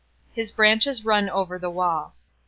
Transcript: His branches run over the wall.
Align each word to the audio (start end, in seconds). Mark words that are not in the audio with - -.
His 0.33 0.51
branches 0.51 1.05
run 1.05 1.29
over 1.29 1.59
the 1.59 1.69
wall. 1.69 2.15